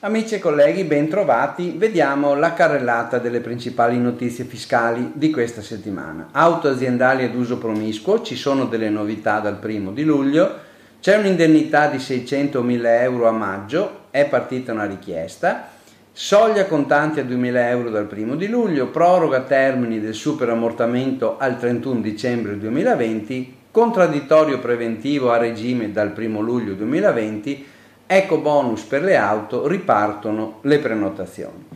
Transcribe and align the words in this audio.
Amici 0.00 0.34
e 0.34 0.38
colleghi, 0.40 0.82
bentrovati. 0.82 1.74
Vediamo 1.76 2.34
la 2.34 2.52
carrellata 2.52 3.18
delle 3.18 3.38
principali 3.38 3.96
notizie 3.96 4.42
fiscali 4.42 5.12
di 5.14 5.30
questa 5.30 5.62
settimana. 5.62 6.30
Auto 6.32 6.68
aziendali 6.68 7.22
ad 7.22 7.36
uso 7.36 7.58
promiscuo, 7.58 8.22
ci 8.22 8.34
sono 8.34 8.64
delle 8.64 8.90
novità 8.90 9.38
dal 9.38 9.58
primo 9.58 9.92
di 9.92 10.02
luglio, 10.02 10.52
c'è 11.00 11.16
un'indennità 11.16 11.86
di 11.86 11.98
600.000 11.98 12.86
euro 13.02 13.28
a 13.28 13.32
maggio, 13.32 14.06
è 14.10 14.26
partita 14.26 14.72
una 14.72 14.86
richiesta, 14.86 15.68
soglia 16.10 16.66
contanti 16.66 17.20
a 17.20 17.24
2.000 17.24 17.56
euro 17.68 17.90
dal 17.90 18.06
primo 18.06 18.34
di 18.34 18.48
luglio, 18.48 18.88
proroga 18.88 19.42
termini 19.42 20.00
del 20.00 20.14
superammortamento 20.14 21.36
al 21.38 21.56
31 21.56 22.00
dicembre 22.00 22.58
2020, 22.58 23.54
contraddittorio 23.76 24.58
preventivo 24.58 25.30
a 25.30 25.36
regime 25.36 25.92
dal 25.92 26.12
primo 26.12 26.40
luglio 26.40 26.72
2020, 26.72 27.66
Eco 28.06 28.38
bonus 28.38 28.80
per 28.84 29.02
le 29.02 29.16
auto, 29.16 29.66
ripartono 29.66 30.60
le 30.62 30.78
prenotazioni. 30.78 31.66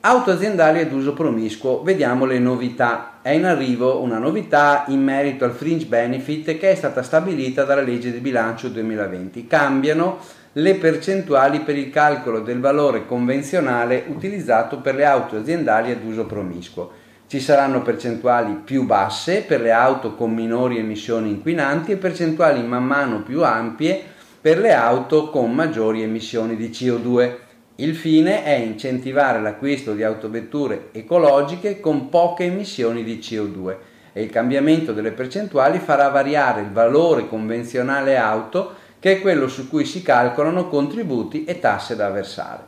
Auto 0.00 0.30
aziendali 0.30 0.80
ad 0.80 0.90
uso 0.92 1.12
promiscuo, 1.12 1.82
vediamo 1.82 2.24
le 2.24 2.38
novità. 2.38 3.18
È 3.20 3.28
in 3.28 3.44
arrivo 3.44 4.00
una 4.00 4.16
novità 4.16 4.84
in 4.86 5.02
merito 5.02 5.44
al 5.44 5.52
fringe 5.52 5.84
benefit 5.84 6.56
che 6.56 6.70
è 6.70 6.74
stata 6.74 7.02
stabilita 7.02 7.64
dalla 7.64 7.82
legge 7.82 8.12
di 8.12 8.20
bilancio 8.20 8.68
2020. 8.68 9.46
Cambiano 9.46 10.16
le 10.52 10.76
percentuali 10.76 11.60
per 11.60 11.76
il 11.76 11.90
calcolo 11.90 12.40
del 12.40 12.60
valore 12.60 13.04
convenzionale 13.04 14.04
utilizzato 14.06 14.78
per 14.78 14.94
le 14.94 15.04
auto 15.04 15.36
aziendali 15.36 15.90
ad 15.90 16.02
uso 16.02 16.24
promiscuo. 16.24 17.04
Ci 17.28 17.40
saranno 17.40 17.82
percentuali 17.82 18.52
più 18.64 18.84
basse 18.84 19.42
per 19.42 19.60
le 19.60 19.72
auto 19.72 20.14
con 20.14 20.32
minori 20.32 20.78
emissioni 20.78 21.30
inquinanti 21.30 21.90
e 21.90 21.96
percentuali 21.96 22.62
man 22.62 22.84
mano 22.84 23.22
più 23.22 23.42
ampie 23.42 24.00
per 24.40 24.58
le 24.58 24.72
auto 24.72 25.30
con 25.30 25.52
maggiori 25.52 26.02
emissioni 26.02 26.54
di 26.54 26.68
CO2. 26.68 27.34
Il 27.76 27.96
fine 27.96 28.44
è 28.44 28.54
incentivare 28.54 29.40
l'acquisto 29.40 29.92
di 29.92 30.04
autovetture 30.04 30.90
ecologiche 30.92 31.80
con 31.80 32.10
poche 32.10 32.44
emissioni 32.44 33.02
di 33.02 33.18
CO2 33.18 33.76
e 34.12 34.22
il 34.22 34.30
cambiamento 34.30 34.92
delle 34.92 35.10
percentuali 35.10 35.80
farà 35.80 36.08
variare 36.10 36.60
il 36.60 36.70
valore 36.70 37.26
convenzionale 37.26 38.16
auto 38.16 38.74
che 39.00 39.14
è 39.14 39.20
quello 39.20 39.48
su 39.48 39.68
cui 39.68 39.84
si 39.84 40.00
calcolano 40.00 40.68
contributi 40.68 41.42
e 41.44 41.58
tasse 41.58 41.96
da 41.96 42.08
versare. 42.08 42.62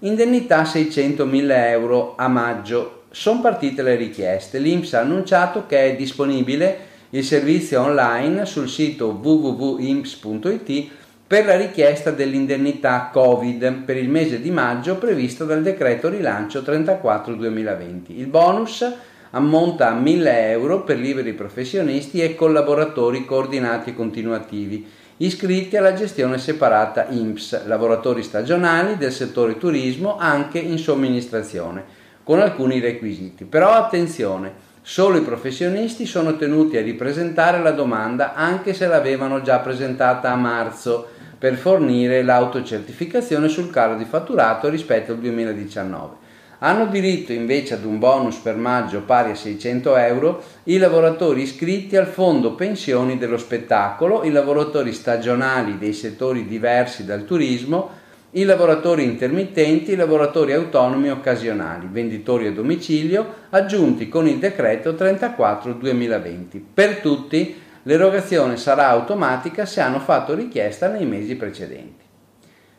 Indennità 0.00 0.62
600.000 0.62 1.50
euro 1.68 2.14
a 2.16 2.28
maggio. 2.28 3.03
Sono 3.14 3.40
partite 3.40 3.82
le 3.82 3.94
richieste. 3.94 4.58
L'Inps 4.58 4.92
ha 4.94 4.98
annunciato 4.98 5.66
che 5.68 5.84
è 5.84 5.94
disponibile 5.94 6.78
il 7.10 7.22
servizio 7.22 7.80
online 7.80 8.44
sul 8.44 8.68
sito 8.68 9.20
www.imps.it 9.22 10.88
per 11.24 11.44
la 11.44 11.56
richiesta 11.56 12.10
dell'indennità 12.10 13.10
Covid 13.12 13.84
per 13.84 13.98
il 13.98 14.08
mese 14.08 14.40
di 14.40 14.50
maggio 14.50 14.96
prevista 14.96 15.44
dal 15.44 15.62
decreto 15.62 16.08
rilancio 16.08 16.62
34-2020. 16.62 18.06
Il 18.08 18.26
bonus 18.26 18.84
ammonta 19.30 19.90
a 19.90 19.94
1000 19.94 20.50
euro 20.50 20.82
per 20.82 20.98
liberi 20.98 21.34
professionisti 21.34 22.20
e 22.20 22.34
collaboratori 22.34 23.24
coordinati 23.24 23.90
e 23.90 23.94
continuativi 23.94 24.84
iscritti 25.18 25.76
alla 25.76 25.94
gestione 25.94 26.38
separata 26.38 27.06
INPS, 27.10 27.64
lavoratori 27.66 28.24
stagionali 28.24 28.96
del 28.96 29.12
settore 29.12 29.56
turismo 29.56 30.16
anche 30.18 30.58
in 30.58 30.78
somministrazione, 30.78 32.02
con 32.24 32.40
alcuni 32.40 32.80
requisiti. 32.80 33.44
Però 33.44 33.70
attenzione, 33.70 34.72
Solo 34.86 35.16
i 35.16 35.22
professionisti 35.22 36.04
sono 36.04 36.36
tenuti 36.36 36.76
a 36.76 36.82
ripresentare 36.82 37.62
la 37.62 37.70
domanda 37.70 38.34
anche 38.34 38.74
se 38.74 38.86
l'avevano 38.86 39.40
già 39.40 39.60
presentata 39.60 40.30
a 40.30 40.36
marzo 40.36 41.08
per 41.38 41.56
fornire 41.56 42.22
l'autocertificazione 42.22 43.48
sul 43.48 43.70
calo 43.70 43.96
di 43.96 44.04
fatturato 44.04 44.68
rispetto 44.68 45.12
al 45.12 45.20
2019. 45.20 46.16
Hanno 46.58 46.84
diritto 46.84 47.32
invece 47.32 47.72
ad 47.72 47.84
un 47.86 47.98
bonus 47.98 48.36
per 48.36 48.56
maggio 48.56 49.00
pari 49.00 49.30
a 49.30 49.34
600 49.34 49.96
euro 49.96 50.42
i 50.64 50.76
lavoratori 50.76 51.40
iscritti 51.40 51.96
al 51.96 52.06
fondo 52.06 52.54
pensioni 52.54 53.16
dello 53.16 53.38
spettacolo, 53.38 54.22
i 54.24 54.30
lavoratori 54.30 54.92
stagionali 54.92 55.78
dei 55.78 55.94
settori 55.94 56.46
diversi 56.46 57.06
dal 57.06 57.24
turismo, 57.24 58.02
i 58.36 58.44
lavoratori 58.44 59.04
intermittenti, 59.04 59.92
i 59.92 59.96
lavoratori 59.96 60.52
autonomi 60.52 61.08
occasionali, 61.10 61.86
venditori 61.90 62.46
a 62.48 62.52
domicilio, 62.52 63.42
aggiunti 63.50 64.08
con 64.08 64.26
il 64.26 64.38
decreto 64.38 64.92
34-2020. 64.92 66.60
Per 66.74 66.96
tutti 66.96 67.54
l'erogazione 67.84 68.56
sarà 68.56 68.88
automatica 68.88 69.66
se 69.66 69.80
hanno 69.80 70.00
fatto 70.00 70.34
richiesta 70.34 70.88
nei 70.88 71.06
mesi 71.06 71.36
precedenti. 71.36 72.02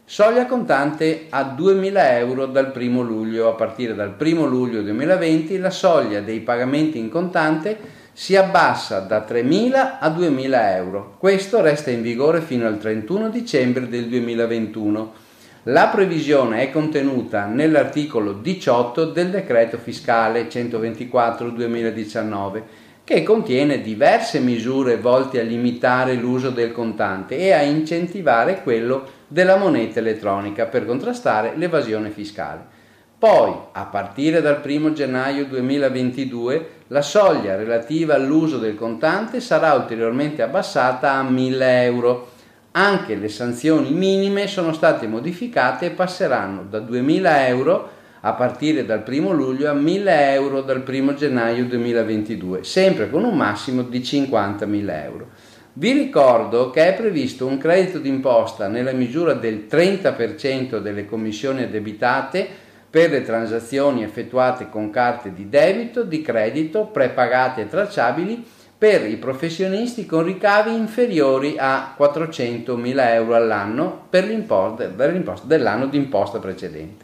Soglia 0.04 0.46
contante 0.46 1.28
a 1.30 1.56
2.000 1.58 1.92
euro 2.18 2.46
dal 2.48 2.74
1 2.76 3.02
luglio. 3.02 3.50
A 3.50 3.54
partire 3.54 3.96
dal 3.96 4.16
1 4.20 4.46
luglio 4.46 4.82
2020 4.82 5.58
la 5.58 5.72
soglia 5.72 6.20
dei 6.20 6.42
pagamenti 6.42 7.00
in 7.00 7.10
contante 7.10 8.04
si 8.12 8.36
abbassa 8.36 9.00
da 9.00 9.26
3.000 9.28 9.98
a 10.00 10.10
2.000 10.10 10.76
euro. 10.76 11.16
Questo 11.18 11.62
resta 11.62 11.92
in 11.92 12.02
vigore 12.02 12.42
fino 12.42 12.68
al 12.68 12.78
31 12.78 13.30
dicembre 13.30 13.88
del 13.88 14.08
2021 14.08 15.24
la 15.68 15.88
previsione 15.88 16.62
è 16.62 16.70
contenuta 16.70 17.46
nell'articolo 17.46 18.34
18 18.34 19.06
del 19.06 19.32
decreto 19.32 19.80
fiscale 19.80 20.48
124-2019 20.48 22.62
che 23.04 23.24
contiene 23.24 23.82
diverse 23.82 24.38
misure 24.40 24.98
volte 24.98 25.40
a 25.40 25.44
limitare 25.44 26.14
l'uso 26.14 26.52
del 26.52 26.72
contante 26.72 27.38
e 27.38 27.52
a 27.52 27.64
incentivare 27.64 28.62
quello 28.62 29.08
della 29.28 29.58
moneta 29.58 29.98
elettronica 29.98 30.66
per 30.66 30.86
contrastare 30.86 31.54
l'evasione 31.56 32.12
fiscale. 32.12 32.74
Poi, 33.18 33.52
a 33.72 33.86
partire 33.86 34.42
dal 34.42 34.62
1 34.64 34.94
gennaio 34.94 35.46
2022, 35.46 36.70
la 36.90 37.02
soglia 37.02 37.56
relativa 37.56 38.14
all'uso 38.14 38.60
del 38.60 38.76
contante 38.76 39.40
sarà 39.40 39.74
ulteriormente 39.74 40.44
abbassata 40.44 41.14
a 41.14 41.24
1000 41.24 41.84
euro 41.84 42.34
anche 42.78 43.16
le 43.16 43.30
sanzioni 43.30 43.92
minime 43.92 44.48
sono 44.48 44.74
state 44.74 45.08
modificate 45.08 45.86
e 45.86 45.92
passeranno 45.92 46.66
da 46.70 46.80
2.000 46.80 47.48
euro 47.48 47.90
a 48.20 48.34
partire 48.34 48.86
dal 48.86 49.04
1 49.08 49.32
luglio 49.32 49.70
a 49.70 49.74
1.000 49.74 50.04
euro 50.08 50.62
dal 50.62 50.84
1 50.86 51.14
gennaio 51.14 51.66
2022, 51.66 52.64
sempre 52.64 53.10
con 53.10 53.24
un 53.24 53.38
massimo 53.38 53.82
di 53.84 54.00
50.000 54.00 55.04
euro. 55.04 55.28
Vi 55.74 55.92
ricordo 55.92 56.70
che 56.70 56.88
è 56.88 56.96
previsto 56.96 57.46
un 57.46 57.58
credito 57.58 58.00
d'imposta 58.00 58.68
nella 58.68 58.94
misura 58.94 59.34
del 59.34 59.68
30% 59.70 60.80
delle 60.80 61.06
commissioni 61.06 61.64
addebitate 61.64 62.48
per 62.90 63.10
le 63.10 63.24
transazioni 63.24 64.04
effettuate 64.04 64.70
con 64.70 64.90
carte 64.90 65.34
di 65.34 65.48
debito, 65.48 66.04
di 66.04 66.22
credito, 66.22 66.86
prepagate 66.88 67.62
e 67.62 67.68
tracciabili 67.68 68.46
per 68.86 69.10
i 69.10 69.16
professionisti 69.16 70.06
con 70.06 70.22
ricavi 70.22 70.72
inferiori 70.72 71.56
a 71.58 71.96
400.000 72.00 73.14
euro 73.14 73.34
all'anno 73.34 74.06
per 74.12 74.26
l'imposta, 74.26 74.86
dell'anno 74.86 75.88
di 75.88 75.98
imposta 75.98 76.38
precedente. 76.38 77.04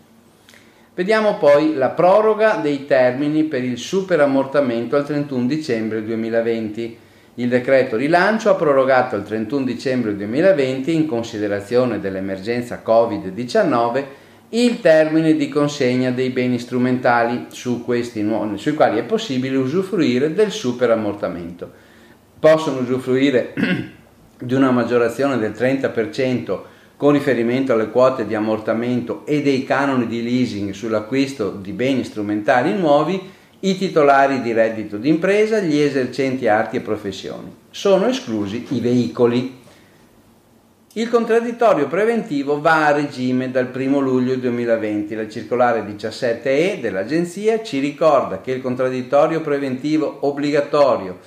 Vediamo 0.93 1.39
poi 1.39 1.73
la 1.73 1.89
proroga 1.89 2.57
dei 2.57 2.85
termini 2.85 3.45
per 3.45 3.63
il 3.63 3.79
superammortamento 3.79 4.95
al 4.95 5.07
31 5.07 5.47
dicembre 5.47 6.03
2020. 6.03 6.97
Il 7.33 7.49
decreto 7.49 7.95
rilancio 7.95 8.51
ha 8.51 8.55
prorogato 8.55 9.15
al 9.15 9.23
31 9.25 9.65
dicembre 9.65 10.15
2020 10.15 10.93
in 10.93 11.07
considerazione 11.07 11.99
dell'emergenza 11.99 12.83
Covid-19 12.85 14.03
il 14.53 14.81
termine 14.81 15.35
di 15.35 15.47
consegna 15.47 16.11
dei 16.11 16.29
beni 16.29 16.59
strumentali 16.59 17.45
su 17.49 17.83
questi 17.85 18.21
nuovi, 18.21 18.57
sui 18.57 18.73
quali 18.73 18.99
è 18.99 19.03
possibile 19.03 19.55
usufruire 19.55 20.33
del 20.33 20.51
superammortamento. 20.51 21.71
Possono 22.37 22.79
usufruire 22.79 23.53
di 24.37 24.53
una 24.53 24.71
maggiorazione 24.71 25.37
del 25.37 25.51
30% 25.51 26.59
con 26.97 27.13
riferimento 27.13 27.73
alle 27.73 27.89
quote 27.89 28.25
di 28.25 28.35
ammortamento 28.35 29.25
e 29.25 29.41
dei 29.41 29.63
canoni 29.63 30.05
di 30.05 30.21
leasing 30.21 30.71
sull'acquisto 30.71 31.51
di 31.51 31.71
beni 31.71 32.03
strumentali 32.03 32.73
nuovi 32.73 33.19
i 33.61 33.77
titolari 33.77 34.41
di 34.41 34.51
reddito 34.53 34.97
d'impresa, 34.97 35.59
gli 35.59 35.77
esercenti 35.77 36.47
arti 36.47 36.77
e 36.77 36.81
professioni. 36.81 37.51
Sono 37.69 38.07
esclusi 38.07 38.65
i 38.69 38.79
veicoli. 38.79 39.59
Il 40.95 41.07
contraddittorio 41.07 41.87
preventivo 41.87 42.59
va 42.59 42.87
a 42.87 42.91
regime 42.91 43.49
dal 43.49 43.71
1 43.73 43.99
luglio 43.99 44.35
2020. 44.35 45.15
La 45.15 45.29
circolare 45.29 45.85
17E 45.85 46.81
dell'Agenzia 46.81 47.63
ci 47.63 47.79
ricorda 47.79 48.41
che 48.41 48.51
il 48.51 48.61
contraddittorio 48.61 49.39
preventivo 49.39 50.17
obbligatorio 50.19 51.19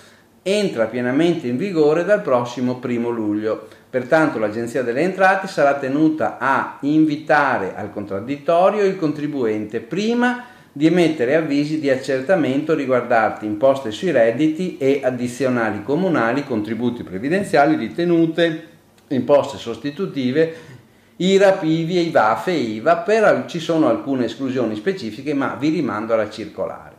entra 0.43 0.84
pienamente 0.84 1.46
in 1.46 1.56
vigore 1.56 2.05
dal 2.05 2.20
prossimo 2.20 2.78
1 2.84 3.08
luglio. 3.08 3.66
Pertanto 3.88 4.38
l'Agenzia 4.38 4.82
delle 4.82 5.00
Entrate 5.00 5.46
sarà 5.46 5.78
tenuta 5.78 6.37
a 6.38 6.76
invitare 6.82 7.75
al 7.75 7.90
contraddittorio 7.90 8.84
il 8.84 8.99
contribuente 8.99 9.81
prima 9.81 10.44
di 10.70 10.84
emettere 10.84 11.37
avvisi 11.37 11.81
di 11.81 11.88
accertamento 11.88 12.75
riguardanti 12.75 13.46
imposte 13.46 13.93
sui 13.93 14.10
redditi 14.10 14.76
e 14.76 15.00
addizionali 15.02 15.82
comunali, 15.82 16.44
contributi 16.44 17.02
previdenziali, 17.02 17.76
ritenute, 17.76 18.72
imposte 19.08 19.58
sostitutive, 19.58 20.54
IRAP, 21.16 21.62
IVI, 21.62 22.08
IVAF 22.08 22.48
e 22.48 22.54
IVA, 22.54 22.96
per, 22.98 23.44
ci 23.46 23.60
sono 23.60 23.88
alcune 23.88 24.24
esclusioni 24.24 24.74
specifiche 24.74 25.34
ma 25.34 25.56
vi 25.58 25.68
rimando 25.68 26.14
alla 26.14 26.30
circolare. 26.30 26.92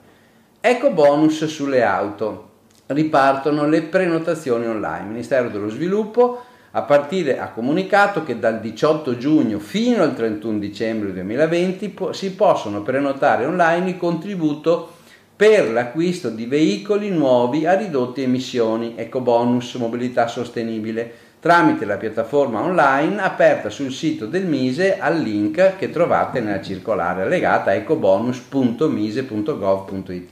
Ecco 0.62 0.92
bonus 0.92 1.46
sulle 1.46 1.84
auto, 1.84 2.50
ripartono 2.88 3.68
le 3.68 3.84
prenotazioni 3.84 4.66
online, 4.66 5.04
il 5.04 5.10
Ministero 5.10 5.50
dello 5.50 5.70
Sviluppo 5.70 6.44
a 6.78 6.82
partire 6.82 7.40
ha 7.40 7.52
comunicato 7.52 8.24
che 8.24 8.38
dal 8.38 8.60
18 8.60 9.16
giugno 9.18 9.60
fino 9.60 10.04
al 10.04 10.14
31 10.14 10.60
dicembre 10.60 11.14
2020 11.14 11.90
po- 11.90 12.12
si 12.12 12.34
possono 12.34 12.82
prenotare 12.82 13.46
online 13.46 13.92
il 13.92 13.98
contributo 13.98 14.92
per 15.38 15.72
l'acquisto 15.72 16.30
di 16.30 16.46
veicoli 16.46 17.10
nuovi 17.10 17.66
a 17.66 17.78
ridotte 17.78 18.24
emissioni, 18.24 18.94
ecobonus 18.98 19.76
mobilità 19.76 20.28
sostenibile, 20.28 21.14
tramite 21.46 21.86
la 21.86 21.98
piattaforma 21.98 22.64
online 22.64 23.22
aperta 23.22 23.70
sul 23.70 23.92
sito 23.92 24.26
del 24.26 24.48
Mise 24.48 24.98
al 24.98 25.20
link 25.20 25.76
che 25.78 25.92
trovate 25.92 26.40
nella 26.40 26.60
circolare 26.60 27.22
allegata 27.22 27.76
ecobonus.mise.gov.it. 27.76 30.32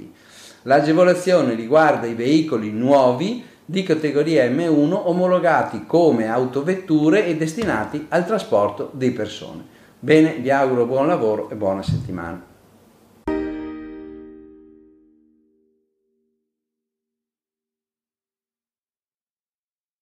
L'agevolazione 0.63 1.53
riguarda 1.53 2.07
i 2.07 2.15
veicoli 2.15 2.71
nuovi 2.71 3.45
di 3.63 3.83
categoria 3.83 4.49
M1 4.49 5.01
omologati 5.05 5.85
come 5.85 6.29
autovetture 6.29 7.27
e 7.27 7.37
destinati 7.37 8.07
al 8.09 8.25
trasporto 8.25 8.89
di 8.91 9.11
persone. 9.11 9.63
Bene, 9.99 10.37
vi 10.37 10.49
auguro 10.49 10.87
buon 10.87 11.05
lavoro 11.05 11.47
e 11.51 11.55
buona 11.55 11.83
settimana. 11.83 12.52